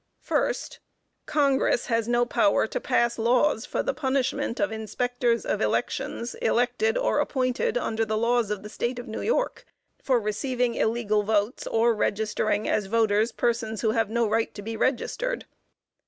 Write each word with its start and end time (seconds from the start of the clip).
First. 0.23 0.79
Congress 1.27 1.85
has 1.85 2.07
no 2.07 2.25
power 2.25 2.65
to 2.65 2.79
pass 2.79 3.19
laws 3.19 3.67
for 3.67 3.83
the 3.83 3.93
punishment 3.93 4.59
of 4.59 4.71
Inspectors 4.71 5.45
of 5.45 5.61
Elections, 5.61 6.33
elected 6.41 6.97
or 6.97 7.19
appointed 7.19 7.77
under 7.77 8.03
the 8.03 8.17
laws 8.17 8.49
of 8.49 8.63
the 8.63 8.69
State 8.69 8.97
of 8.97 9.07
New 9.07 9.21
York, 9.21 9.63
for 10.01 10.19
receiving 10.19 10.73
illegal 10.73 11.21
votes, 11.21 11.67
or 11.67 11.93
registering 11.93 12.67
as 12.67 12.87
voters, 12.87 13.31
persons 13.31 13.81
who 13.81 13.91
have 13.91 14.09
no 14.09 14.27
right 14.27 14.51
to 14.55 14.63
be 14.63 14.75
registered. 14.75 15.45